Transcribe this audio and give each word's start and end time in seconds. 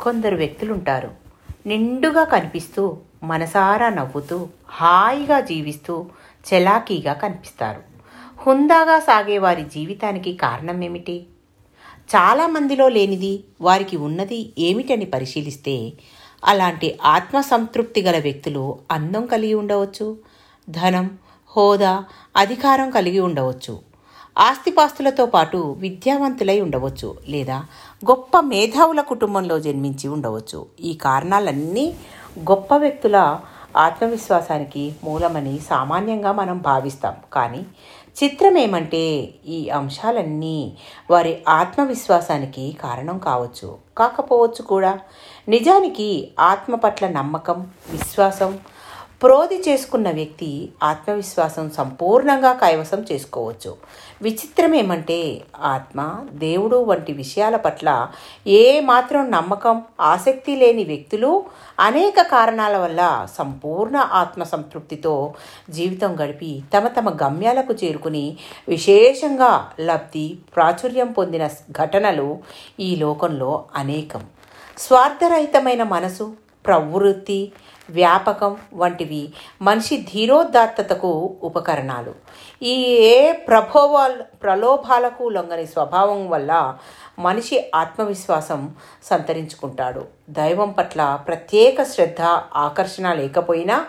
కొందరు 0.00 0.36
వ్యక్తులుంటారు. 0.36 1.10
నిండుగా 1.66 2.24
కనిపిస్తూ 2.24 2.96
మనసారా 3.22 3.88
నవ్వుతూ 3.88 4.48
హాయిగా 4.68 5.40
జీవిస్తూ 5.40 6.06
చలాకీగా 6.48 7.12
కనిపిస్తారు. 7.12 7.82
హుందాగా 8.42 8.98
సాగే 8.98 9.38
వారి 9.38 9.62
జీవితానికి 9.62 10.32
కారణం 10.32 10.84
ఏమిటి 10.84 11.26
చాలామందిలో 12.16 12.88
లేనిది 12.88 13.44
వారికి 13.60 13.96
ఉన్నది 13.96 14.52
ఏమిటని 14.58 15.04
పరిశీలిస్తే 15.04 15.92
అలాంటి 16.44 16.98
ఆత్మసంతృప్తి 17.04 18.02
గల 18.02 18.18
వ్యక్తులు 18.18 18.78
అందం 18.90 19.26
కలిగి 19.26 19.54
ఉండవచ్చు. 19.54 20.16
ధనం 20.70 21.18
హోదా 21.56 22.04
అధికారం 22.36 22.90
కలిగి 22.90 23.20
ఉండవచ్చు. 23.20 23.89
ఆస్తిపాస్తులతో 24.38 25.26
పాటు 25.26 25.76
విద్యావంతులై 25.78 26.60
ఉండవచ్చు 26.60 27.16
లేదా 27.28 27.64
గొప్ప 28.10 28.40
మేధావుల 28.40 29.00
కుటుంబంలో 29.00 29.60
జన్మించి 29.60 30.08
ఉండవచ్చు. 30.08 30.66
ఈ 30.80 30.94
కారణాలన్నీ 30.94 31.94
గొప్ప 32.38 32.74
వ్యక్తుల 32.74 33.40
ఆత్మవిశ్వాసానికి 33.76 34.94
మూలమని 35.04 35.58
సామాన్యంగా 35.58 36.32
మనం 36.32 36.58
భావిస్తాం. 36.58 37.14
కానీ 37.32 37.66
చిత్రం 38.24 38.58
ఏమంటే 38.58 39.34
ఈ 39.46 39.68
అంశాలన్నీ 39.68 40.76
వారి 41.10 41.42
ఆత్మవిశ్వాసానికి 41.48 42.76
కారణం 42.82 43.18
కావచ్చు. 43.18 43.78
కాకపోవచ్చు 43.98 44.62
కూడా. 44.62 44.98
నిజానికి 45.48 46.30
ఆత్మ 46.40 46.74
పట్ల 46.74 47.08
నమ్మకం 47.08 47.66
విశ్వాసం 47.90 48.58
ప్రోధి 49.22 49.56
చేసుకున్న 49.68 50.10
వ్యక్తి 50.10 50.68
ఆత్మవిశ్వాసం 50.82 51.70
సంపూర్ణంగా 51.70 52.52
కైవసం 52.52 53.00
చేసుకోవచ్చు. 53.12 53.76
విచిత్రం 54.22 54.74
ఏమంటే 54.74 55.18
ఆత్మ 55.62 56.00
దేవుడు 56.32 56.76
వంటి 56.76 57.12
విషయాల 57.12 57.56
పట్ల 57.56 57.88
ఏ 58.46 58.80
మాత్రం 58.80 59.30
నమ్మకం 59.30 59.82
ఆసక్తి 60.00 60.56
లేని 60.56 60.84
వ్యక్తులు 60.84 61.44
అనేక 61.80 62.22
కారణాల 62.22 62.76
వల్ల 62.76 63.26
సంపూర్ణ 63.38 63.96
ఆత్మ 63.96 64.42
సంతృప్తితో 64.42 65.34
జీవితం 65.70 66.16
గడిపి 66.20 66.62
తమ 66.74 66.88
తమ 66.88 67.10
గమ్యాలకు 67.10 67.72
చేరుకుని 67.72 68.26
విశేషంగా 68.68 69.52
లబ్ధి 69.80 70.38
ప్రాచుర్యం 70.56 71.12
పొందిన 71.12 71.46
ఘటనలు 71.70 72.38
ఈ 72.80 72.96
లోకంలో 72.96 73.64
అనేకం. 73.76 74.24
స్వార్థరహితమైన 74.78 75.82
మనసు 75.82 76.32
ప్రవృత్తి 76.66 77.52
వ్యాపకం 77.90 78.56
వంటివి. 78.74 79.32
మనిషి 79.62 79.96
ధీరోదాత్తతకు 79.96 81.36
ఉపకరణాలు. 81.42 82.14
ఈ 82.62 82.74
ఏ 82.86 83.32
ప్రభోవాల్ 83.32 84.14
ప్రలోభాలకు 84.42 85.28
లొంగని 85.28 85.66
స్వభావం 85.66 86.30
వల్ల 86.30 86.78
మనిషి 87.18 87.70
ఆత్మవిశ్వాసం 87.74 88.74
సంతరించుకుంటాడు. 89.04 90.04
దైవం 90.30 90.70
పట్ల 90.70 91.18
ప్రత్యేక 91.26 91.82
శ్రద్ధ 91.82 92.22
ఆకర్షణ 92.56 93.12
లేకపోయినా 93.12 93.86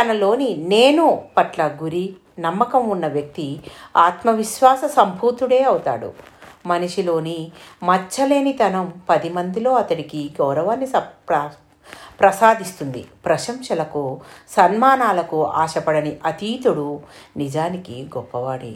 తనలోని 0.00 0.56
నేను 0.56 1.24
పట్ల 1.36 1.70
గురి 1.82 2.14
నమ్మకం 2.38 2.88
ఉన్న 2.88 3.06
వ్యక్తి 3.06 3.60
ఆత్మవిశ్వాస 3.96 4.84
సంభూతుడే 4.84 5.62
అవుతాడు. 5.62 6.12
మనిషిలోని 6.66 7.52
మచ్చలేనితనం 7.82 8.92
పది 9.10 9.28
మందిలో 9.28 9.74
అతడికి 9.74 10.30
గౌరవాన్ని 10.40 10.86
ప్రసాదిస్తుంది. 12.20 13.04
ప్రశంసలకు 13.24 14.20
సన్మానాలకు 14.48 15.46
ఆశపడని 15.46 16.16
అతీతుడు 16.24 17.00
నిజానికి 17.36 18.02
గొప్పవాడే. 18.16 18.72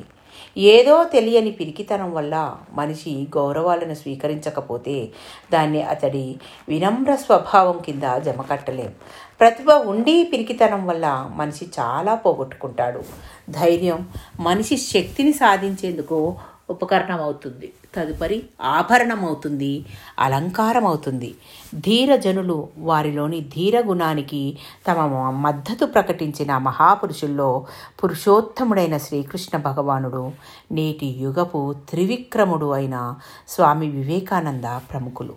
ఏదో 0.57 1.05
తెలియని 1.05 1.51
పిరికితనం 1.51 2.15
వల్ల 2.15 2.57
మనిషి 2.73 3.27
గౌరవాలను 3.37 3.95
స్వీకరించకపోతే 3.95 5.09
దాన్ని 5.53 5.83
అతడి 5.83 6.37
వినమ్ర 6.69 7.15
స్వభావం 7.15 7.79
కింద 7.79 8.19
జమకట్టలేం. 8.19 8.93
ప్రతిభ 9.41 9.71
ఉండి 9.71 10.31
పిరికితనం 10.33 10.87
వల్ల 10.87 11.31
మనిషి 11.35 11.69
చాలా 11.81 12.15
పోగొట్టుకుంటాడు. 12.15 13.03
ధైర్యం 13.51 14.09
మనిషి 14.41 14.77
శక్తిని 14.77 15.33
సాధించేందుకు 15.33 16.37
ఉపకరణం 16.71 17.21
అవుతుంది 17.23 17.73
తదుపరి 17.97 18.43
ఆభరణం 18.63 19.25
అవుతుంది 19.25 19.85
అలంకారం 20.19 20.87
అవుతుంది 20.87 21.35
ధీరజనులు 21.75 22.69
వారిలోని 22.79 23.41
ధీర 23.41 23.81
గుణానికి 23.81 24.59
తమ 24.89 25.01
మద్దతు 25.31 25.85
ప్రకటించిన 25.85 26.59
మహాపురుషుల్లో 26.59 27.67
పురుషోత్తముడైన 28.05 28.97
శ్రీకృష్ణ 28.97 29.59
భగవానుడు 29.59 30.33
నేటి 30.73 31.07
యుగపు 31.07 31.75
త్రివిక్రముడు 31.91 32.71
అయిన 32.73 33.15
స్వామి 33.49 33.89
వివేకానంద 33.89 34.65
ప్రముఖులు. 34.65 35.37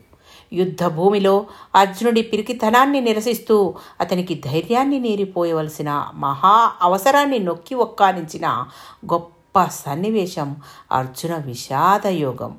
యుద్ధ 0.54 0.84
భూమిలో 0.84 1.46
అర్జునుడి 1.76 2.22
పిరికితనాన్ని 2.22 3.02
నిరసిస్తూ 3.02 3.76
అతనికి 4.02 4.42
ధైర్యాన్ని 4.46 5.00
నేరిపోయవలసిన 5.00 6.06
మహా 6.16 6.72
అవసరాన్ని 6.82 7.40
నొక్కి 7.40 7.76
ఒక్కానించిన 7.76 8.66
గొప్ప 9.14 9.39
గొప్ప 9.50 9.70
సన్నివేశం 9.74 10.50
అర్జున 10.92 11.34
విషాదయోగం. 11.46 12.52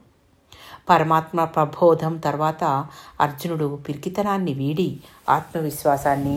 పరమాత్మ 0.90 1.44
ప్రబోధం 1.44 2.16
తర్వాత 2.16 2.64
అర్జునుడు 3.20 3.68
పిరికితనాన్ని 3.88 4.54
వీడి 4.54 4.88
ఆత్మవిశ్వాసాన్ని 5.28 6.34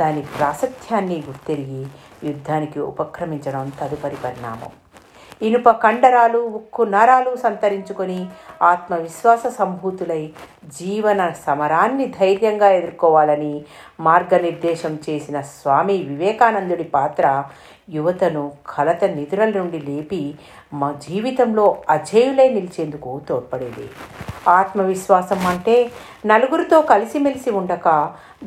దాని 0.00 0.22
ప్రాసత్యాన్ని 0.38 1.18
గుర్తెరిగి 1.26 1.82
యుద్ధానికి 2.24 2.80
ఉపక్రమించడం 2.90 3.72
తదుపరి 3.80 4.16
పరిణామం. 4.16 4.72
ఇనుప 5.40 5.68
కండరాలు 5.70 6.38
ఉక్కు 6.38 6.82
నరాలు 6.82 7.36
సంతరించుకొని 7.36 8.28
ఆత్మవిశ్వాస 8.62 9.46
సంభూతులై 9.58 10.22
జీవన 10.78 11.32
సమరాన్ని 11.46 12.06
ధైర్యంగా 12.20 12.68
ఎదుర్కోవాలని 12.68 13.64
మార్గనిర్దేశం 14.00 14.98
చేసిన 15.06 15.40
స్వామి 15.40 15.96
వివేకానందుడి 16.02 16.84
పాత్ర 16.84 17.44
యువతను 17.90 18.52
కలత 18.68 19.04
నిధుల 19.04 19.44
నుండి 19.50 19.78
లేపి 19.78 20.22
మా 20.74 20.88
జీవితంలో 21.06 21.66
అజేయులై 21.90 22.48
నిలిచేందుకు 22.48 23.20
తోడ్పడేది. 23.28 23.86
ఆత్మవిశ్వాసం 24.48 25.46
అంటే 25.46 25.76
నలుగురితో 26.26 26.80
కలిసిమెలిసి 26.80 27.50
ఉండక 27.50 27.88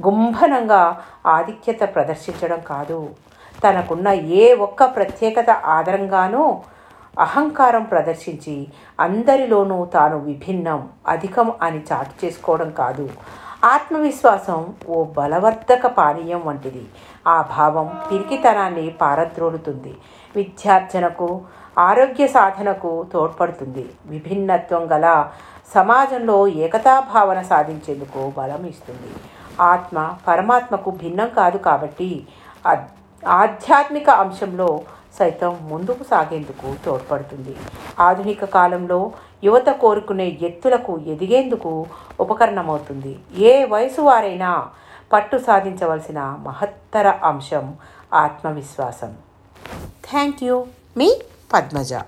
గుంభనంగా 0.06 0.83
ఆధిక్యత 1.25 1.81
ప్రదర్శించడం 1.95 2.59
కాదు. 2.59 3.00
తనకున్న 3.63 4.07
ఏ 4.41 4.53
ఒక్క 4.53 4.85
ప్రత్యేకత 4.95 5.50
ఆధారంగానూ 5.50 6.44
అహంకారం 7.17 7.83
ప్రదర్శించి 7.83 8.67
అందరిలోనూ 8.99 9.85
తాను 9.85 10.17
విభిన్నం 10.17 10.89
అధికం 11.07 11.53
అని 11.61 11.81
చాటు 11.91 12.25
చేసుకోవడం 12.25 12.71
కాదు. 12.71 13.09
ఆత్మవిశ్వాసం 13.63 14.73
ఓ 14.89 15.03
బలవర్ధక 15.03 15.87
పానీయం 15.87 16.41
వంటిది. 16.45 16.85
ఆ 17.27 17.41
భావం 17.41 17.87
పిరికితనాన్ని 18.11 18.89
పారద్రోలుతుంది. 19.01 19.97
విద్యార్జనకు 20.35 21.41
ఆరోగ్య 21.77 22.27
సాధనకు 22.27 23.05
తోడ్పడుతుంది. 23.13 23.89
విభిన్నత్వం 24.05 24.83
గల 24.93 25.29
సమాజంలో 25.75 26.47
ఏకతా 26.47 26.99
భావన 27.13 27.41
సాధించేందుకు 27.41 28.33
బలం 28.37 28.65
ఇస్తుంది. 28.65 29.11
ఆత్మ 29.61 30.15
పరమాత్మకు 30.27 30.91
భిన్నం 30.91 31.29
కాదు 31.29 31.57
కాబట్టి 31.57 32.27
ఆధ్యాత్మిక 33.23 34.09
అంశంలో 34.09 34.81
సైతం 35.17 35.59
ముందుకు 35.61 36.03
సాగేందుకు 36.03 36.75
తోడ్పడుతుంది. 36.85 37.55
ఆధునిక 37.99 38.45
కాలంలో 38.45 39.11
యువత 39.43 39.69
కోరుకునే 39.69 40.27
ఎత్తులకు 40.41 40.93
ఎదిగేందుకు 41.07 41.85
ఉపకరణమవుతుంది. 42.19 43.19
ఏ 43.37 43.65
వయసు 43.65 44.01
వారైనా 44.01 44.51
పట్టు 45.13 45.37
సాధించవలసిన 45.37 46.19
మహత్తర 46.19 47.07
అంశం 47.09 47.77
ఆత్మవిశ్వాసం. 48.13 49.17
థ్యాంక్ 50.09 50.43
యూ 50.43 50.65
మీ 50.97 51.09
పద్మజ. 51.53 51.93